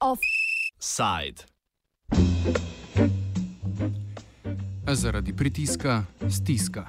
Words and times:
Offside. 0.00 1.44
Zaradi 4.92 5.32
pritiska 5.32 6.04
stiska. 6.30 6.88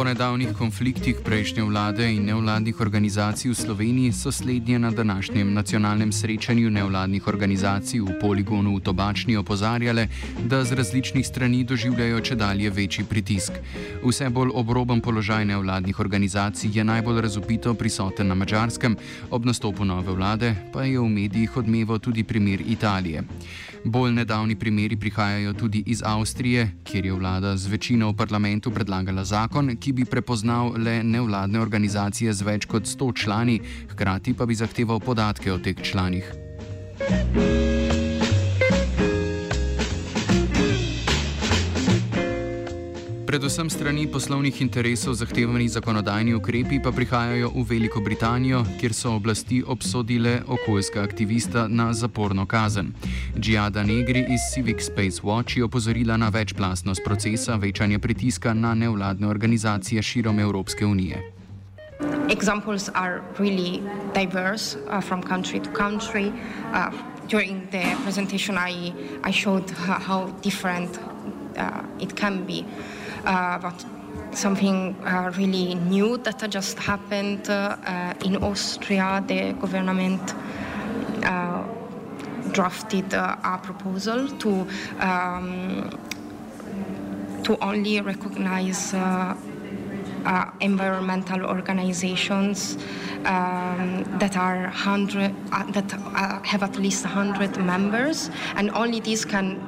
Po 0.00 0.04
nedavnih 0.08 0.56
konfliktih 0.56 1.16
prejšnje 1.20 1.60
vlade 1.68 2.06
in 2.08 2.24
nevladnih 2.24 2.80
organizacij 2.80 3.50
v 3.50 3.54
Sloveniji 3.54 4.12
so 4.16 4.32
slednje 4.32 4.78
na 4.78 4.90
današnjem 4.90 5.52
nacionalnem 5.52 6.12
srečanju 6.12 6.70
nevladnih 6.70 7.28
organizacij 7.28 8.00
v 8.00 8.16
poligonu 8.20 8.76
v 8.76 8.80
Tobačni 8.80 9.36
opozarjale, 9.36 10.08
da 10.48 10.64
z 10.64 10.72
različnih 10.72 11.26
strani 11.26 11.64
doživljajo 11.64 12.20
če 12.20 12.34
dalje 12.34 12.70
večji 12.70 13.04
pritisk. 13.04 13.52
Vse 14.00 14.30
bolj 14.32 14.56
obroben 14.56 15.04
položaj 15.04 15.44
nevladnih 15.44 16.00
organizacij 16.00 16.70
je 16.72 16.84
najbolj 16.84 17.20
razupito 17.20 17.74
prisoten 17.74 18.32
na 18.32 18.34
Mačarskem, 18.34 18.96
ob 19.30 19.44
nastopu 19.44 19.84
nove 19.84 20.16
vlade 20.16 20.54
pa 20.72 20.88
je 20.88 20.96
v 20.96 21.08
medijih 21.08 21.56
odmeval 21.56 21.98
tudi 21.98 22.24
primer 22.24 22.64
Italije. 22.64 23.24
Bolj 23.84 24.12
nedavni 24.12 24.56
primeri 24.56 24.96
prihajajo 24.96 25.52
tudi 25.52 25.82
iz 25.86 26.02
Avstrije, 26.04 26.70
kjer 26.84 27.06
je 27.06 27.12
vlada 27.12 27.56
z 27.56 27.66
večino 27.66 28.10
v 28.10 28.16
parlamentu 28.16 28.70
predlagala 28.70 29.24
zakon, 29.24 29.76
ki 29.80 29.92
bi 29.92 30.04
prepoznal 30.04 30.74
le 30.76 31.00
nevladne 31.02 31.60
organizacije 31.60 32.32
z 32.32 32.44
več 32.44 32.68
kot 32.68 32.84
100 32.84 33.12
člani, 33.24 33.60
hkrati 33.92 34.34
pa 34.34 34.46
bi 34.46 34.54
zahteval 34.54 35.00
podatke 35.00 35.52
o 35.52 35.58
teh 35.58 35.76
članih. 35.82 36.28
Predvsem 43.30 43.70
strani 43.70 44.10
poslovnih 44.10 44.58
interesov 44.58 45.14
zahtevani 45.14 45.68
zakonodajni 45.70 46.34
ukrepi 46.34 46.82
pa 46.82 46.90
prihajajo 46.90 47.54
v 47.54 47.62
Veliko 47.62 48.02
Britanijo, 48.02 48.64
kjer 48.80 48.90
so 48.90 49.14
oblasti 49.14 49.62
obsodile 49.62 50.42
okoljska 50.50 50.98
aktivista 50.98 51.68
na 51.70 51.94
zaporno 51.94 52.42
kazen. 52.42 52.90
Giada 53.38 53.86
Negri 53.86 54.26
iz 54.34 54.42
Civic 54.50 54.82
Space 54.82 55.22
Watch 55.22 55.56
je 55.56 55.64
opozorila 55.64 56.16
na 56.16 56.28
večplastnost 56.28 57.06
procesa 57.06 57.54
večanja 57.54 57.98
pritiska 57.98 58.54
na 58.54 58.74
nevladne 58.74 59.28
organizacije 59.28 60.02
širom 60.02 60.38
Evropske 60.38 60.86
unije. 60.86 61.22
Examples 62.28 62.90
are 62.94 63.22
really 63.38 63.78
diverse 64.10 64.74
uh, 64.74 65.00
from 65.00 65.22
country 65.22 65.62
to 65.62 65.70
country. 65.70 66.34
Uh, 66.74 66.90
during 67.30 67.70
the 67.70 67.94
presentation, 68.02 68.58
I, 68.58 68.90
I 69.22 69.32
showed 69.32 69.70
how, 69.70 69.98
how 70.02 70.30
different 70.42 70.90
uh, 70.98 72.02
it 72.02 72.18
can 72.18 72.42
be. 72.46 72.64
uh, 72.64 72.99
about 73.24 73.84
something 74.32 74.96
uh, 75.04 75.32
really 75.36 75.74
new 75.74 76.16
that 76.18 76.48
just 76.50 76.78
happened 76.78 77.48
uh, 77.48 78.14
in 78.24 78.36
Austria. 78.36 79.22
The 79.26 79.52
government 79.52 80.34
uh, 81.24 81.64
drafted 82.52 83.12
uh, 83.14 83.36
a 83.44 83.58
proposal 83.58 84.28
to 84.28 84.66
um, 85.00 85.90
to 87.44 87.56
only 87.60 88.00
recognize. 88.00 88.94
Uh, 88.94 89.34
environmental 90.60 91.46
organizations 91.46 92.76
um, 93.24 94.04
that 94.18 94.36
are 94.36 94.66
hundred 94.66 95.34
that 95.72 95.90
have 96.44 96.62
at 96.62 96.76
least 96.76 97.06
hundred 97.06 97.56
members, 97.56 98.30
and 98.56 98.70
only 98.72 99.00
these 99.00 99.24
can 99.24 99.58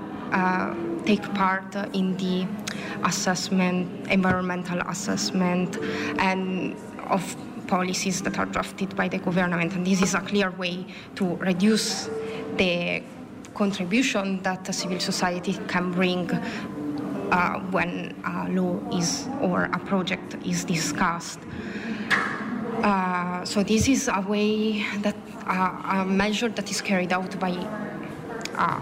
take 1.05 1.23
part 1.35 1.75
in 1.95 2.17
the 2.17 2.47
assessment, 3.05 4.09
environmental 4.09 4.81
assessment, 4.89 5.79
and 6.19 6.77
of 7.09 7.37
policies 7.67 8.23
that 8.23 8.39
are 8.39 8.47
drafted 8.47 8.95
by 8.97 9.09
the 9.09 9.19
government. 9.19 9.73
And 9.75 9.87
this 9.87 10.03
is 10.03 10.15
a 10.15 10.21
clear 10.21 10.51
way 10.51 10.87
to 11.17 11.37
reduce 11.37 12.09
the 12.57 13.03
contribution 13.55 14.43
that 14.43 14.75
civil 14.75 15.01
society 15.01 15.59
can 15.69 15.93
bring 15.93 16.31
uh, 16.31 17.61
when 17.71 18.15
a 18.25 18.49
law 18.51 18.79
is 18.93 19.29
or 19.41 19.65
a 19.65 19.79
project 19.79 20.37
is 20.45 20.65
discussed. 20.65 21.41
Uh, 22.83 23.45
so 23.45 23.63
this 23.63 23.89
is 23.89 24.09
a 24.09 24.21
way 24.29 24.85
that 24.99 25.17
uh, 25.47 26.01
a 26.01 26.05
measure 26.05 26.49
that 26.49 26.71
is 26.71 26.81
carried 26.81 27.13
out 27.13 27.39
by 27.39 27.53
uh, 28.57 28.81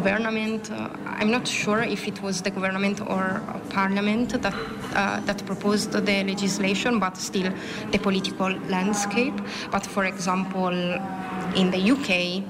government. 0.00 0.70
Uh, 0.70 0.88
I'm 1.06 1.30
not 1.30 1.46
sure 1.46 1.82
if 1.82 2.06
it 2.06 2.22
was 2.22 2.42
the 2.42 2.50
government 2.50 3.00
or 3.00 3.42
parliament 3.70 4.40
that 4.42 4.54
uh, 4.94 5.20
that 5.20 5.44
proposed 5.46 5.92
the 5.92 6.24
legislation, 6.24 6.98
but 6.98 7.16
still 7.16 7.52
the 7.92 7.98
political 7.98 8.50
landscape. 8.68 9.34
But 9.70 9.86
for 9.86 10.04
example, 10.04 10.68
in 11.56 11.70
the 11.70 11.90
UK, 11.92 12.42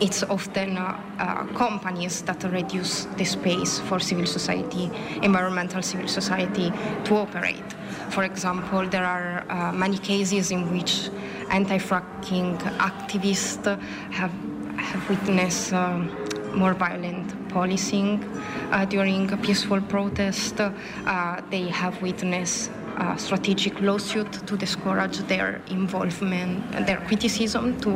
it's 0.00 0.22
often 0.24 0.76
uh, 0.76 1.00
uh, 1.18 1.44
companies 1.54 2.22
that 2.22 2.42
reduce 2.44 3.04
the 3.16 3.24
space 3.24 3.78
for 3.78 4.00
civil 4.00 4.26
society, 4.26 4.90
environmental 5.22 5.82
civil 5.82 6.08
society, 6.08 6.72
to 7.04 7.16
operate. 7.16 7.72
For 8.10 8.24
example, 8.24 8.86
there 8.88 9.04
are 9.04 9.44
uh, 9.48 9.72
many 9.72 9.98
cases 9.98 10.50
in 10.50 10.72
which 10.72 11.08
anti-fracking 11.50 12.58
activists 12.78 13.64
have, 14.10 14.32
have 14.76 15.08
witnessed 15.08 15.72
um, 15.72 16.10
more 16.54 16.74
violent 16.74 17.48
policing 17.48 18.22
uh, 18.70 18.84
during 18.86 19.30
a 19.32 19.36
peaceful 19.36 19.80
protest. 19.80 20.60
Uh, 20.60 21.40
they 21.50 21.68
have 21.68 22.00
witnessed 22.02 22.70
a 22.98 23.18
strategic 23.18 23.80
lawsuit 23.80 24.30
to 24.46 24.56
discourage 24.56 25.18
their 25.28 25.60
involvement, 25.68 26.86
their 26.86 26.98
criticism 27.08 27.80
to, 27.80 27.90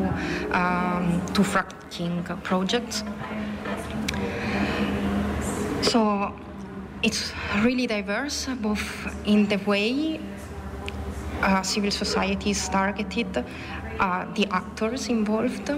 um, 0.56 1.22
to 1.34 1.42
fracking 1.42 2.42
projects. 2.42 3.02
So 5.82 6.34
it's 7.02 7.32
really 7.62 7.86
diverse, 7.86 8.46
both 8.60 8.84
in 9.26 9.46
the 9.46 9.58
way 9.58 10.20
uh, 11.42 11.62
civil 11.62 11.90
society 11.90 12.50
is 12.50 12.68
targeted, 12.68 13.44
uh, 14.00 14.26
the 14.34 14.46
actors 14.50 15.08
involved, 15.08 15.70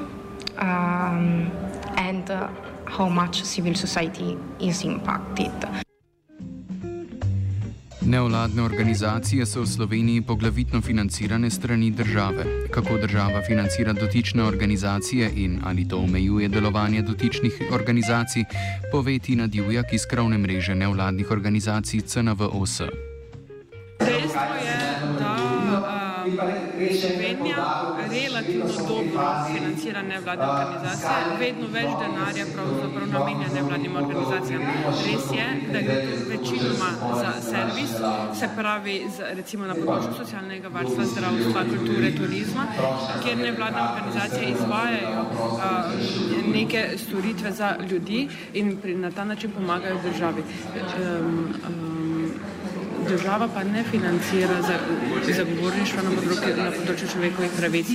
um, 0.57 1.51
and 2.09 2.31
uh, 2.31 2.49
how 2.87 3.09
much 3.09 3.43
civil 3.45 3.75
society 3.75 4.37
is 4.61 4.85
impacted. 4.85 5.53
Nevladne 8.01 8.63
organizacije 8.63 9.47
so 9.47 9.61
v 9.61 9.67
Sloveniji 9.67 10.23
poglavitno 10.23 10.81
financirane 10.81 11.51
strani 11.51 11.91
države. 11.91 12.45
Kako 12.71 12.97
država 12.99 13.43
financira 13.47 13.93
dotične 13.93 14.45
organizacije 14.45 15.31
in 15.35 15.61
ali 15.65 15.89
to 15.89 15.99
omejuje 15.99 16.49
delovanje 16.49 17.03
dotičnih 17.03 17.63
organizacij, 17.73 18.45
pove 18.93 19.19
Tina 19.19 19.47
Divjak 19.47 19.93
iz 19.93 20.07
krovne 20.11 20.39
mreže 20.39 20.75
nevladnih 20.75 21.31
organizacij 21.31 22.01
CNVOS. 22.01 22.81
Dejstvo 24.01 24.55
je, 24.65 25.38
Slovenija 27.01 27.57
relativno 28.11 28.73
dobro 28.89 29.23
financira 29.53 30.03
nevladne 30.03 30.45
organizacije, 30.45 31.37
vedno 31.39 31.67
več 31.73 31.91
denarja 32.03 32.45
pravzaprav 32.55 33.09
namenja 33.09 33.49
nevladnim 33.55 33.97
organizacijam. 33.97 34.63
Res 35.07 35.27
je, 35.37 35.47
da 35.73 35.81
gre 35.81 35.99
večinoma 36.29 36.91
za 37.23 37.33
servis, 37.51 37.93
se 38.41 38.49
pravi 38.57 38.97
z, 39.17 39.31
recimo 39.41 39.67
na 39.67 39.75
področju 39.75 40.15
socialnega 40.19 40.73
varstva, 40.75 41.07
zdravstva, 41.13 41.65
kulture, 41.73 42.13
turizma, 42.17 42.67
kjer 43.25 43.39
nevladne 43.43 43.85
organizacije 43.91 44.51
izvajajo 44.55 45.23
uh, 45.23 45.93
neke 46.55 46.85
storitve 46.99 47.53
za 47.53 47.77
ljudi 47.91 48.29
in 48.55 48.77
pri, 48.83 48.97
na 48.97 49.11
ta 49.11 49.25
način 49.25 49.51
pomagajo 49.51 50.03
državi. 50.05 50.43
Um, 50.43 51.55
um, 51.69 51.98
država 53.09 53.49
pa 53.55 53.65
ne 53.65 53.85
financira 53.91 54.55
zagovorništva 55.37 56.03
na, 56.03 56.11
na 56.65 56.71
področju 56.73 57.09
človekovih 57.13 57.53
pravic, 57.57 57.93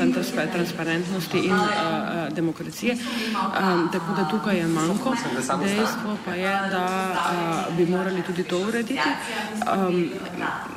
transparentnosti 0.53 1.41
in 1.47 1.53
uh, 1.53 2.29
demokracije. 2.35 2.95
Um, 3.33 3.89
tako 3.93 4.15
da 4.17 4.27
tukaj 4.31 4.57
je 4.57 4.67
manjko. 4.67 5.15
Dejstvo 5.63 6.17
pa 6.25 6.35
je, 6.37 6.53
da 6.71 6.85
uh, 7.13 7.77
bi 7.77 7.85
morali 7.89 8.23
tudi 8.27 8.43
to 8.43 8.61
urediti. 8.67 8.99
Um, 9.67 9.99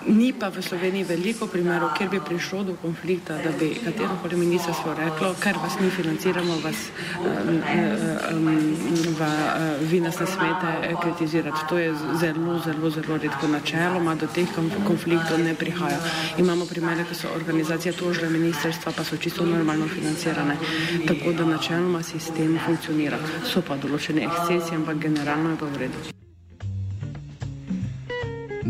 ni 0.07 0.33
pa 0.33 0.49
v 0.49 0.63
Sloveniji 0.63 1.09
veliko 1.09 1.47
primerov, 1.47 1.95
kjer 1.99 2.11
bi 2.11 2.21
prišlo 2.21 2.65
do 2.65 2.77
konflikta, 2.83 3.39
da 3.45 3.53
bi 3.59 3.73
katero 3.85 4.19
koli 4.23 4.37
ministrstvo 4.37 4.95
reklo, 4.99 5.35
ker 5.43 5.59
vas 5.63 5.79
mi 5.81 5.91
financiramo, 5.91 6.59
vas, 6.65 6.89
um, 7.21 7.63
um, 8.35 9.17
va, 9.19 9.33
vi 9.81 10.01
nas 10.01 10.21
ne 10.21 10.27
smete 10.27 10.95
kritizirati. 11.03 11.67
To 11.69 11.79
je 11.79 11.95
zelo, 12.21 12.61
zelo, 12.65 12.91
zelo 12.91 13.19
redko 13.23 13.49
načeloma. 13.49 14.17
do 14.17 14.26
teh 14.35 14.49
konfliktov 14.87 15.39
ne 15.39 15.55
prihaja. 15.55 15.99
Imamo 16.39 16.67
primere, 16.67 17.05
ko 17.05 17.15
so 17.15 17.29
organizacije 17.37 17.93
tožile 17.93 18.31
ministrstva, 18.31 18.93
pa 18.97 19.05
so 19.05 19.17
čisto 19.17 19.47
normalno 19.47 19.89
financirane. 19.89 20.57
Tako 21.07 21.33
da 21.33 21.45
načeloma 21.45 22.03
sistem 22.03 22.59
funkcionira. 22.67 23.19
So 23.45 23.63
pa 23.63 23.77
določene 23.77 24.27
ekscesije, 24.27 24.77
ampak 24.77 24.99
generalno 24.99 25.51
je 25.51 25.57
pa 25.57 25.67
v 25.67 25.83
redu. 25.87 26.26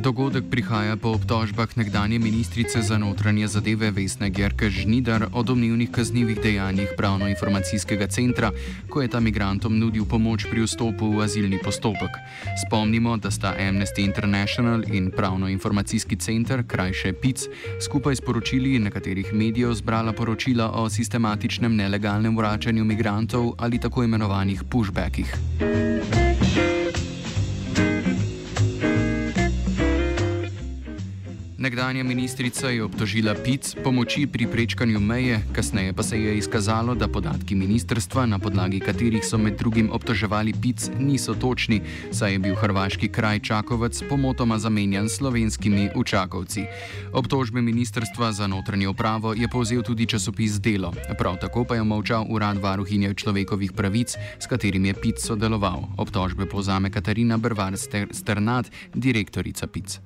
Dogodek 0.06 0.46
prihaja 0.46 0.94
po 0.94 1.18
obtožbah 1.18 1.66
nekdanje 1.74 2.22
ministrice 2.22 2.78
za 2.78 2.94
notranje 2.94 3.50
zadeve 3.50 3.90
Vesne 3.90 4.30
Gerke 4.30 4.70
Žnidar 4.70 5.26
o 5.34 5.42
domnevnih 5.42 5.90
kaznjivih 5.90 6.38
dejanjih 6.42 6.94
pravno-informacijskega 6.94 8.06
centra, 8.06 8.52
ko 8.86 9.02
je 9.02 9.10
ta 9.10 9.18
migrantom 9.20 9.74
nudil 9.78 10.06
pomoč 10.06 10.46
pri 10.46 10.62
vstopu 10.62 11.10
v 11.10 11.26
azilni 11.26 11.58
postopek. 11.58 12.22
Spomnimo, 12.54 13.16
da 13.18 13.34
sta 13.34 13.58
Amnesty 13.58 14.06
International 14.06 14.86
in 14.94 15.10
pravno-informacijski 15.10 16.16
center, 16.16 16.62
krajše 16.62 17.12
PIC, 17.12 17.50
skupaj 17.82 18.16
s 18.16 18.22
poročili 18.22 18.78
nekaterih 18.78 19.34
medijev 19.34 19.74
zbrala 19.74 20.12
poročila 20.12 20.70
o 20.70 20.86
sistematičnem 20.86 21.74
nelegalnem 21.74 22.36
vračanju 22.36 22.84
migrantov 22.84 23.58
ali 23.58 23.82
tako 23.82 24.06
imenovanih 24.06 24.62
pushbackih. 24.70 25.34
Nekdanja 31.66 32.04
ministrica 32.06 32.70
je 32.70 32.78
obtožila 32.84 33.34
PIC 33.34 33.74
pomoči 33.82 34.22
pri 34.30 34.46
prečkanju 34.46 35.00
meje, 35.02 35.40
kasneje 35.50 35.90
pa 35.92 36.02
se 36.02 36.14
je 36.14 36.38
izkazalo, 36.38 36.94
da 36.94 37.08
podatki 37.08 37.58
ministrstva, 37.58 38.26
na 38.26 38.38
podlagi 38.38 38.78
katerih 38.80 39.26
so 39.26 39.34
med 39.38 39.58
drugim 39.58 39.90
obtoževali 39.90 40.54
PIC, 40.62 40.94
niso 40.98 41.34
točni, 41.34 41.80
saj 42.14 42.32
je 42.32 42.38
bil 42.38 42.54
hrvaški 42.54 43.08
kraj 43.08 43.42
Čakovec 43.42 43.98
pomotoma 44.08 44.58
zamenjan 44.62 45.08
slovenskimi 45.08 45.90
učakovci. 45.94 46.66
Obtožbe 47.12 47.58
ministrstva 47.62 48.32
za 48.32 48.46
notranje 48.46 48.88
upravo 48.88 49.34
je 49.34 49.48
povzel 49.50 49.82
tudi 49.82 50.06
časopis 50.06 50.62
Delo, 50.62 50.94
prav 51.18 51.42
tako 51.42 51.64
pa 51.64 51.74
je 51.74 51.82
molčal 51.82 52.30
urad 52.30 52.62
varuhinje 52.62 53.14
človekovih 53.14 53.72
pravic, 53.72 54.14
s 54.38 54.46
katerim 54.46 54.84
je 54.86 54.94
PIC 54.94 55.18
sodeloval. 55.18 55.90
Obtožbe 55.98 56.46
povzame 56.46 56.94
Katarina 56.94 57.42
Brvar 57.42 57.74
Sternat, 58.14 58.70
direktorica 58.94 59.66
PIC. 59.66 59.98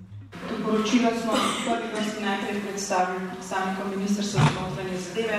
To 0.49 0.55
poročilo 0.65 1.11
smo 1.23 1.30
predstavili 2.91 3.31
predstavnikom 3.35 3.91
Ministrstva 3.97 4.41
za 4.41 4.61
notranje 4.61 4.99
zadeve. 4.99 5.39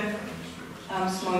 Um, 0.92 1.10
smo 1.18 1.30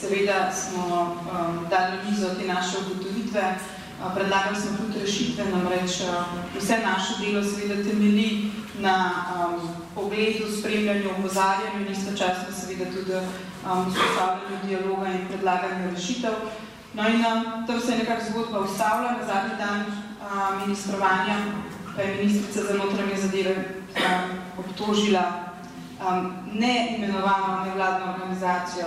seveda 0.00 0.52
smo 0.52 0.84
um, 0.86 1.66
dali 1.70 1.96
mizo 2.10 2.28
te 2.34 2.46
naše 2.46 2.76
ugotovitve, 2.78 3.42
uh, 3.42 4.14
predlagali 4.14 4.56
smo 4.56 4.70
tudi 4.76 4.98
rešitve, 5.00 5.44
namreč 5.44 6.00
uh, 6.00 6.14
vse 6.58 6.78
naše 6.90 7.12
delo 7.20 7.42
seveda 7.44 7.82
temeli 7.82 8.50
na 8.78 8.96
um, 9.10 9.68
pogledu, 9.94 10.46
spremljanju, 10.58 11.10
opozarjanju 11.18 11.86
in 11.86 11.92
istočasno 11.92 12.54
seveda 12.60 12.84
tudi 12.94 13.14
um, 13.18 13.90
vzpostavljanju 13.90 14.56
dialoga 14.66 15.08
in 15.08 15.28
predlaganju 15.28 15.90
rešitev. 15.94 16.34
No 16.94 17.08
in 17.08 17.24
um, 17.26 17.66
to 17.66 17.80
se 17.80 17.92
je 17.92 17.98
nekako 17.98 18.22
zgodba 18.30 18.58
ustavila 18.60 19.10
na 19.12 19.26
zadnji 19.26 19.54
dan 19.58 19.80
uh, 19.80 20.66
ministrovanja 20.66 21.36
pa 21.96 22.02
je 22.02 22.16
ministrica 22.16 22.60
za 22.62 22.74
notranje 22.74 23.16
zadeve 23.16 23.54
um, 23.54 24.38
obtožila 24.58 25.47
um, 26.00 26.32
neimenovano 26.52 27.64
nevladno 27.64 28.12
organizacijo, 28.12 28.86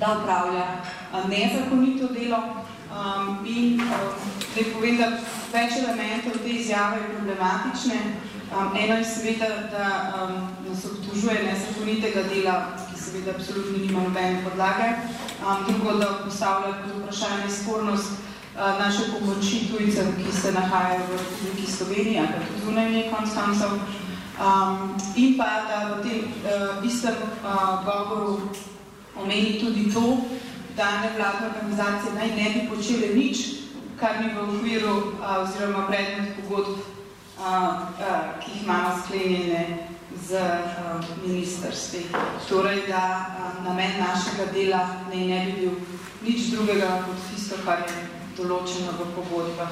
da 0.00 0.18
upravlja 0.20 0.66
um, 1.12 1.30
nezakonito 1.30 2.08
delo 2.08 2.38
um, 2.38 3.46
in 3.46 3.80
um, 3.80 3.88
da 4.54 4.62
povem, 4.74 4.96
da 4.96 5.08
več 5.52 5.78
elementov 5.80 6.42
te 6.42 6.48
izjave 6.48 6.96
je 7.00 7.14
problematične. 7.16 8.00
Um, 8.52 8.74
eno 8.76 8.98
je 9.00 9.04
seveda, 9.04 9.48
da 9.72 9.86
um, 10.16 10.34
nas 10.68 10.84
obtožuje 10.84 11.38
nezakonitega 11.46 12.22
dela, 12.28 12.56
ki 12.90 13.00
seveda 13.00 13.36
absolutno 13.36 13.78
nima 13.78 14.02
nobene 14.02 14.42
podlage. 14.44 14.90
Um, 15.40 15.64
drugo, 15.68 15.96
da 15.98 16.18
postavlja 16.24 16.74
pod 16.82 17.00
vprašanje 17.00 17.48
spornost 17.50 18.20
naše 18.54 19.02
pomoči 19.12 19.68
tujcem, 19.70 20.12
ki 20.16 20.32
se 20.36 20.52
nahajajo 20.52 21.06
v 21.08 21.16
Republiki 21.16 21.72
Sloveniji, 21.72 22.18
ali 22.18 22.28
pa 22.28 22.40
tudi 22.46 22.64
zunanje 22.64 23.04
konc 23.10 23.30
koncev. 23.34 23.70
Um, 24.42 24.96
in 25.14 25.36
pa, 25.38 25.62
da 25.70 25.94
v 25.94 26.02
tem 26.02 26.18
uh, 26.42 26.82
istem 26.82 27.14
uh, 27.14 27.78
govoru 27.86 28.50
omeni 29.14 29.60
tudi 29.62 29.86
to, 29.86 30.18
da 30.76 30.98
nevladne 30.98 31.46
organizacije 31.46 32.14
naj 32.14 32.30
ne 32.34 32.50
bi 32.50 32.60
počele 32.66 33.14
nič, 33.14 33.38
kar 34.00 34.18
ni 34.18 34.34
v 34.34 34.42
okviru 34.42 35.14
uh, 35.22 35.46
oziroma 35.46 35.86
predmet 35.86 36.34
pogodb, 36.42 36.74
uh, 36.74 37.46
uh, 37.46 38.42
ki 38.42 38.50
jih 38.50 38.62
imamo 38.66 38.98
sklenjene 39.04 39.62
z 40.26 40.34
uh, 40.34 40.98
ministrstvi. 41.22 42.10
Torej, 42.48 42.82
da 42.90 43.02
uh, 43.22 43.64
namen 43.64 43.94
našega 44.02 44.50
dela 44.50 45.06
ne, 45.06 45.22
ne 45.22 45.38
bi 45.46 45.52
bil 45.60 45.74
nič 46.26 46.50
drugega 46.50 47.06
kot 47.06 47.18
tisto, 47.30 47.62
kar 47.62 47.86
je 47.86 47.94
določeno 48.42 48.90
v 48.98 49.06
pogodbah, 49.14 49.70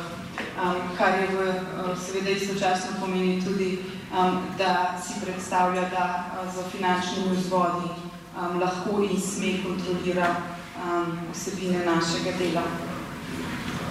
um, 0.62 0.78
kar 0.94 1.18
je 1.18 1.26
v, 1.34 1.48
uh, 1.58 1.90
seveda 1.98 2.30
istočasno 2.30 3.02
pomeni 3.02 3.42
tudi, 3.42 3.98
um, 4.12 4.42
da 4.58 5.00
si 5.02 5.20
predstavlja, 5.24 5.80
da 5.80 6.24
uh, 6.42 6.54
za 6.54 6.62
finančnimi 6.70 7.36
vzvodi 7.36 7.88
um, 8.36 8.60
lahko 8.60 9.02
in 9.02 9.20
sme 9.20 9.62
kontrolira 9.62 10.36
um, 10.76 11.18
vsebine 11.32 11.84
našega 11.84 12.32
dela. 12.38 12.62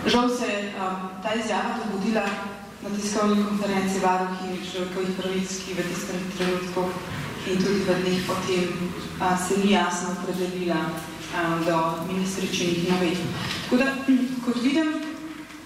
Žal 0.05 0.29
se 0.29 0.45
je 0.45 0.73
um, 0.75 1.09
ta 1.23 1.33
izjava 1.33 1.75
dogodila 1.83 2.25
na 2.83 2.89
tiskovni 2.95 3.45
konferenci 3.45 3.99
varuhi 3.99 4.59
človekovih 4.71 5.09
pravic, 5.17 5.49
ki 5.65 5.73
v 5.73 5.83
tistem 5.91 6.19
trenutku 6.37 6.83
in 7.47 7.57
tudi 7.57 7.83
v 7.87 7.95
dneh 8.03 8.19
potem 8.27 8.91
uh, 9.19 9.35
se 9.47 9.57
ni 9.57 9.71
jasno 9.71 10.09
opredelila 10.15 10.79
um, 10.79 11.65
do 11.65 11.77
ministričenih 12.07 12.91
navedb. 12.91 13.23
Tako 13.63 13.77
da 13.77 13.87
kot 14.45 14.63
vidim, 14.63 14.93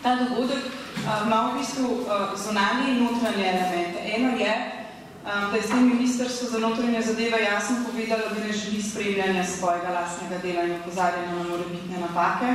ta 0.04 0.16
dogodek 0.16 0.83
uh, 1.06 1.28
ima 1.28 1.40
v 1.48 1.58
bistvu 1.60 1.86
uh, 1.86 2.34
zunanje 2.44 2.86
in 2.92 3.04
notranje 3.04 3.46
elemente. 3.54 4.00
Eno 4.16 4.30
je, 4.38 4.54
um, 5.26 5.52
da 5.52 5.56
je 5.58 5.64
s 5.64 5.68
tem 5.68 5.88
ministrstvo 5.88 6.50
za 6.50 6.60
notranje 6.60 7.02
zadeve 7.02 7.44
jasno 7.44 7.76
povedalo, 7.86 8.24
da 8.34 8.48
ne 8.48 8.54
želi 8.54 8.84
spremljanja 8.84 9.44
svojega 9.44 9.90
lastnega 9.90 10.38
dela 10.44 10.64
in 10.64 10.76
opozarjanja 10.82 11.36
na 11.36 11.44
morebitne 11.50 11.98
napake. 12.00 12.50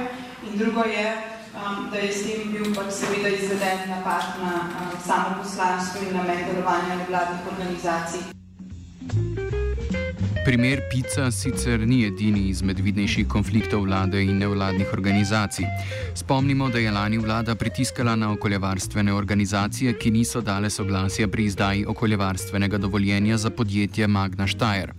In 0.47 0.59
drugo 0.59 0.83
je, 0.83 1.07
um, 1.55 1.91
da 1.91 1.97
je 1.99 2.13
s 2.13 2.23
tem 2.27 2.53
bil 2.53 2.75
pač 2.75 2.91
seveda 2.93 3.29
izveden 3.29 3.81
napad 3.89 4.25
na 4.43 4.55
um, 4.65 4.93
samo 5.07 5.29
poslanstvo 5.43 6.01
in 6.03 6.17
namen 6.17 6.41
delovanja 6.49 6.95
nevladnih 7.03 7.41
organizacij. 7.53 8.21
Primer 10.45 10.81
Pica 10.91 11.31
sicer 11.31 11.81
ni 11.87 12.05
edini 12.07 12.49
izmed 12.49 12.79
vidnejših 12.81 13.27
konfliktov 13.29 13.83
vlade 13.85 14.23
in 14.23 14.39
nevladnih 14.39 14.93
organizacij. 14.93 15.67
Spomnimo, 16.15 16.69
da 16.71 16.79
je 16.79 16.91
lani 16.91 17.19
vlada 17.19 17.55
pritiskala 17.55 18.17
na 18.17 18.33
okoljevarstvene 18.33 19.13
organizacije, 19.13 19.93
ki 19.99 20.11
niso 20.11 20.41
dale 20.41 20.71
soglasja 20.71 21.29
pri 21.29 21.45
izdaji 21.45 21.85
okoljevarstvenega 21.87 22.79
dovoljenja 22.79 23.37
za 23.37 23.51
podjetje 23.51 24.07
Magna 24.07 24.47
Štajer. 24.47 24.93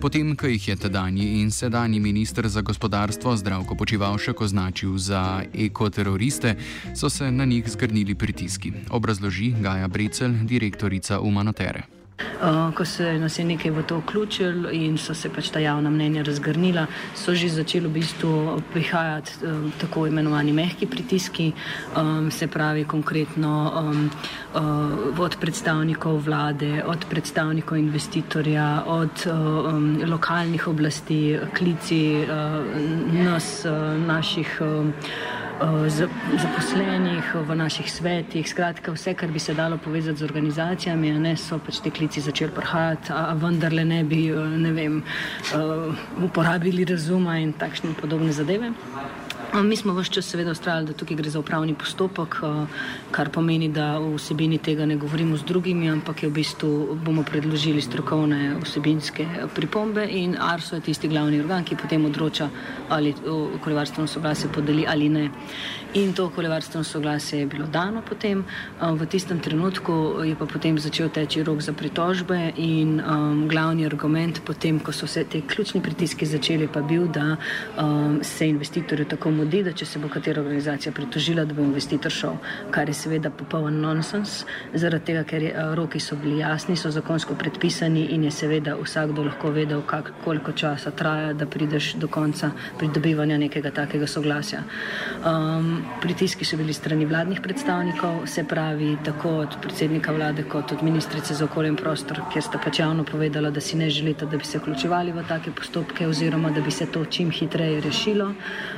Potem, 0.00 0.36
ko 0.36 0.46
jih 0.46 0.68
je 0.68 0.76
tedajni 0.76 1.40
in 1.42 1.50
sedajni 1.50 2.00
ministr 2.00 2.48
za 2.48 2.60
gospodarstvo 2.60 3.36
zdravko 3.36 3.74
počivalšek 3.74 4.40
označil 4.40 4.96
za 4.98 5.42
ekoteroriste, 5.54 6.56
so 6.96 7.10
se 7.10 7.30
na 7.30 7.44
njih 7.44 7.68
zgrnili 7.68 8.14
pritiski, 8.14 8.72
obrazloži 8.90 9.52
Gaja 9.60 9.88
Brecel, 9.88 10.32
direktorica 10.44 11.20
Umanotere. 11.20 11.99
Uh, 12.40 12.74
ko 12.74 12.84
se 12.84 13.18
nas 13.18 13.38
je 13.38 13.44
nekaj 13.44 13.70
v 13.70 13.82
to 13.82 13.98
vključil 13.98 14.70
in 14.72 14.98
so 14.98 15.14
se 15.14 15.28
pač 15.28 15.50
ta 15.52 15.60
javna 15.60 15.90
mnenja 15.90 16.22
razgrnila, 16.22 16.86
so 17.14 17.34
že 17.34 17.48
začeli 17.48 17.88
v 17.88 17.92
bistvu 17.92 18.62
prihajati 18.72 19.44
um, 19.44 19.72
tako 19.80 20.06
imenovani 20.06 20.52
mehki 20.52 20.86
pritiski, 20.86 21.52
um, 21.96 22.30
se 22.30 22.46
pravi 22.46 22.84
konkretno 22.84 23.52
um, 23.76 24.10
uh, 24.54 25.20
od 25.20 25.36
predstavnikov 25.40 26.22
vlade, 26.24 26.82
od 26.86 27.04
predstavnikov 27.10 27.78
investitorja, 27.78 28.84
od 28.86 29.26
um, 29.26 30.00
lokalnih 30.08 30.68
oblasti, 30.68 31.38
klici 31.56 32.24
uh, 32.24 32.64
nas, 33.12 33.66
uh, 33.68 34.00
naših. 34.06 34.58
Um, 34.60 34.94
zaposlenih 35.60 37.34
v 37.34 37.54
naših 37.54 37.92
svetih, 37.92 38.48
skratka 38.48 38.92
vse, 38.92 39.14
kar 39.14 39.28
bi 39.28 39.38
se 39.38 39.54
dalo 39.54 39.78
povezati 39.78 40.18
z 40.18 40.22
organizacijami, 40.22 41.12
ne 41.12 41.36
so 41.36 41.58
pač 41.58 41.80
te 41.84 41.90
klici 41.90 42.20
začeli 42.20 42.52
prihajati, 42.54 43.12
a 43.12 43.34
vendarle 43.34 43.84
ne 43.84 44.04
bi, 44.04 44.28
eh, 44.30 44.34
ne 44.36 44.72
vem, 44.72 45.02
eh, 45.02 46.24
uporabili 46.24 46.84
razuma 46.84 47.38
in 47.38 47.52
takšne 47.52 47.94
podobne 48.00 48.32
zadeve. 48.32 48.72
Mi 49.54 49.76
smo 49.76 49.92
vse 49.94 50.12
čas 50.12 50.28
seveda 50.30 50.50
ustrajali, 50.50 50.86
da 50.86 50.92
tukaj 50.92 51.16
gre 51.16 51.30
za 51.30 51.40
upravni 51.40 51.74
postopek, 51.74 52.36
kar 53.10 53.30
pomeni, 53.34 53.68
da 53.68 53.98
v 53.98 54.12
vsebini 54.14 54.58
tega 54.62 54.86
ne 54.86 54.94
govorimo 54.96 55.36
z 55.36 55.42
drugimi, 55.44 55.88
ampak 55.90 56.22
je 56.22 56.28
v 56.28 56.32
bistvu 56.32 56.94
bomo 57.04 57.24
predložili 57.26 57.82
strokovne 57.82 58.54
vsebinske 58.62 59.26
pripombe 59.54 60.06
in 60.06 60.36
ARSO 60.38 60.78
je 60.78 60.84
tisti 60.86 61.08
glavni 61.08 61.40
organ, 61.40 61.64
ki 61.64 61.76
potem 61.76 62.04
odloča, 62.06 62.46
ali 62.88 63.14
okoljevarstveno 63.58 64.06
soglasje 64.06 64.52
podeli 64.54 64.86
ali 64.86 65.08
ne. 65.08 65.30
In 65.94 66.12
to 66.14 66.28
okoljevarstveno 66.30 66.84
soglasje 66.84 67.40
je 67.40 67.46
bilo 67.46 67.66
dano 67.66 68.02
potem, 68.08 68.44
v 68.80 69.06
tistem 69.06 69.40
trenutku 69.40 70.22
je 70.24 70.36
pa 70.38 70.46
potem 70.46 70.78
začel 70.78 71.10
teči 71.10 71.42
rok 71.42 71.58
za 71.60 71.72
pritožbe 71.72 72.52
in 72.56 73.00
um, 73.00 73.48
glavni 73.48 73.86
argument 73.86 74.38
potem, 74.46 74.78
ko 74.78 74.92
so 74.92 75.10
vse 75.10 75.24
te 75.24 75.42
ključni 75.42 75.82
pritiski 75.82 76.26
začeli, 76.26 76.68
pa 76.70 76.80
bil, 76.80 77.08
da 77.10 77.34
um, 77.34 78.20
se 78.22 78.48
investitorju 78.48 79.10
tako 79.10 79.39
mudi, 79.40 79.62
da 79.64 79.72
če 79.76 79.86
se 79.88 80.00
bo 80.02 80.08
katera 80.12 80.42
organizacija 80.42 80.92
pritožila, 80.92 81.44
da 81.48 81.56
bo 81.56 81.64
investitor 81.64 82.12
šel, 82.12 82.36
kar 82.74 82.90
je 82.90 82.96
seveda 82.96 83.32
popoln 83.34 83.80
nonsens, 83.82 84.42
zaradi 84.74 85.10
tega, 85.10 85.24
ker 85.28 85.46
je, 85.48 85.52
uh, 85.54 85.72
roki 85.78 86.00
so 86.00 86.18
bili 86.20 86.40
jasni, 86.42 86.76
so 86.76 86.92
zakonsko 86.92 87.36
predpisani 87.40 88.06
in 88.14 88.26
je 88.28 88.34
seveda 88.34 88.76
vsakdo 88.80 89.24
lahko 89.26 89.52
vedel, 89.56 89.82
kak, 89.86 90.12
koliko 90.24 90.52
časa 90.52 90.92
traja, 90.96 91.32
da 91.32 91.48
prideš 91.50 91.94
do 92.00 92.08
konca 92.08 92.52
pridobivanja 92.78 93.38
nekega 93.40 93.72
takega 93.74 94.06
soglasja. 94.10 94.62
Um, 95.24 95.82
pritiski 96.02 96.44
so 96.44 96.58
bili 96.60 96.76
strani 96.76 97.06
vladnih 97.08 97.40
predstavnikov, 97.40 98.26
se 98.26 98.44
pravi 98.44 98.96
tako 99.04 99.34
od 99.46 99.56
predsednika 99.62 100.12
vlade 100.12 100.44
kot 100.48 100.72
od 100.72 100.82
ministrice 100.82 101.34
za 101.34 101.44
okolje 101.44 101.72
in 101.72 101.76
prostor, 101.80 102.22
kjer 102.32 102.44
sta 102.44 102.60
pač 102.62 102.82
javno 102.82 103.04
povedala, 103.04 103.50
da 103.50 103.60
si 103.60 103.78
ne 103.80 103.90
želite, 103.90 104.26
da 104.26 104.36
bi 104.36 104.44
se 104.44 104.58
vključevali 104.58 105.12
v 105.12 105.24
take 105.28 105.50
postopke 105.56 106.06
oziroma 106.06 106.50
da 106.50 106.60
bi 106.60 106.70
se 106.70 106.86
to 106.86 107.04
čim 107.04 107.30
hitreje 107.30 107.80
rešilo. 107.80 108.32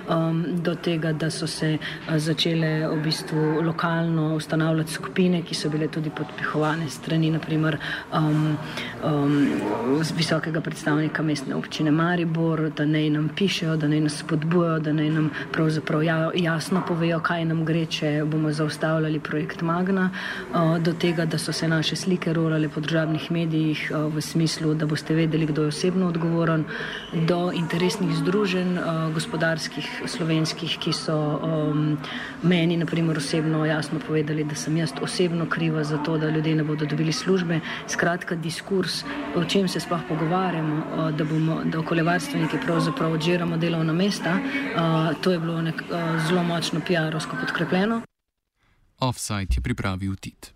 Um, 0.08 0.44
do 0.52 0.74
tega, 0.74 1.12
da 1.12 1.30
so 1.30 1.46
se 1.46 1.78
uh, 1.78 2.16
začele 2.18 2.88
v 2.88 3.00
bistvu 3.02 3.62
lokalno 3.62 4.34
ustanavljati 4.34 4.92
skupine, 4.92 5.42
ki 5.42 5.54
so 5.54 5.70
bile 5.70 5.88
tudi 5.88 6.10
podpihovane 6.10 6.88
strani 6.90 7.30
naprimer 7.30 7.78
um, 8.12 8.58
um, 9.04 9.36
visokega 10.16 10.60
predstavnika 10.60 11.22
mestne 11.22 11.54
občine 11.54 11.90
Maribor, 11.90 12.70
da 12.76 12.86
naj 12.86 13.10
nam 13.10 13.28
pišejo, 13.36 13.76
da 13.76 13.88
naj 13.88 14.00
nas 14.00 14.18
spodbujajo, 14.18 14.78
da 14.80 14.92
naj 14.92 15.10
nam 15.10 15.30
pravzaprav 15.52 16.02
ja, 16.02 16.18
jasno 16.34 16.82
povejo, 16.88 17.20
kaj 17.20 17.44
nam 17.44 17.64
gre, 17.64 17.86
če 17.86 18.12
bomo 18.24 18.52
zaustavljali 18.52 19.20
projekt 19.20 19.62
Magna, 19.62 20.10
uh, 20.52 20.76
do 20.78 20.92
tega, 20.92 21.24
da 21.24 21.38
so 21.38 21.52
se 21.52 21.68
naše 21.68 21.96
slike 21.96 22.32
rolale 22.32 22.68
po 22.68 22.80
državnih 22.80 23.30
medijih 23.30 23.90
uh, 23.90 24.14
v 24.14 24.20
smislu, 24.20 24.74
da 24.74 24.86
boste 24.86 25.14
vedeli, 25.14 25.46
kdo 25.46 25.62
je 25.62 25.74
osebno 25.74 26.08
odgovoren, 26.08 26.64
do 27.12 27.52
interesnih 27.52 28.14
združenj 28.16 28.78
uh, 28.78 29.12
gospodarskih 29.14 29.88
slovenskih, 30.06 30.41
ki 30.80 30.92
so 30.92 31.16
um, 31.38 31.98
meni, 32.42 32.76
naprimer, 32.76 33.16
osebno 33.16 33.64
jasno 33.66 34.00
povedali, 34.06 34.44
da 34.44 34.54
sem 34.54 34.76
jaz 34.76 34.92
osebno 35.02 35.46
kriva 35.46 35.84
za 35.84 35.98
to, 35.98 36.18
da 36.18 36.30
ljudje 36.30 36.54
ne 36.54 36.64
bodo 36.64 36.86
dobili 36.86 37.12
službe. 37.12 37.60
Skratka, 37.88 38.34
diskurs, 38.34 39.04
o 39.36 39.44
čem 39.44 39.68
se 39.68 39.80
sploh 39.80 40.00
pogovarjamo, 40.08 41.10
da 41.18 41.24
bomo, 41.24 41.60
da 41.64 41.78
okoljevarstveniki 41.78 42.58
pravzaprav 42.66 43.12
odžiramo 43.12 43.56
delovna 43.56 43.92
mesta, 43.92 44.38
to 45.20 45.30
je 45.30 45.38
bilo 45.38 45.62
nek, 45.62 45.82
zelo 46.28 46.42
močno 46.42 46.80
PR-ovsko 46.80 47.38
podkrepljeno. 47.40 48.02
Offside 48.98 49.54
je 49.56 49.62
pripravil 49.62 50.16
Tit. 50.16 50.50